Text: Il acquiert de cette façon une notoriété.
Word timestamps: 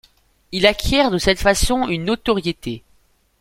Il 0.51 0.65
acquiert 0.65 1.11
de 1.11 1.19
cette 1.19 1.37
façon 1.39 1.87
une 1.87 2.05
notoriété. 2.05 2.81